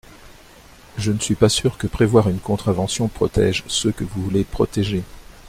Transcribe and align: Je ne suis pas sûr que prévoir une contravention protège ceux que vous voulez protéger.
Je 0.97 1.11
ne 1.11 1.19
suis 1.19 1.35
pas 1.35 1.47
sûr 1.47 1.77
que 1.77 1.85
prévoir 1.85 2.27
une 2.27 2.39
contravention 2.39 3.07
protège 3.07 3.63
ceux 3.67 3.91
que 3.91 4.03
vous 4.03 4.23
voulez 4.23 4.43
protéger. 4.43 5.03